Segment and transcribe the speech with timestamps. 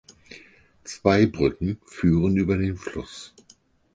[0.83, 3.35] Zwei Brücken führen über den Fluss.